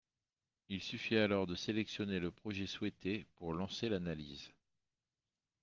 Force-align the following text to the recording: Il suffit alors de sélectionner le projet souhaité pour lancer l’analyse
Il 0.69 0.81
suffit 0.81 1.17
alors 1.17 1.45
de 1.45 1.53
sélectionner 1.53 2.19
le 2.19 2.31
projet 2.31 2.65
souhaité 2.65 3.27
pour 3.35 3.53
lancer 3.53 3.87
l’analyse 3.87 4.49